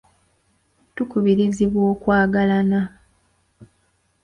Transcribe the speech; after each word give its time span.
Tukubirizibwa 0.95 1.81
okwagalana. 1.93 2.79